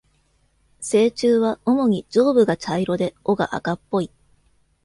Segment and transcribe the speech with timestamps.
[0.81, 4.09] 成虫は主に上部が茶色で尾が赤っぽい。